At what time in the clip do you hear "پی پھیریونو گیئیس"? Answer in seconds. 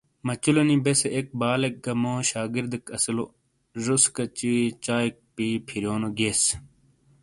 5.35-6.43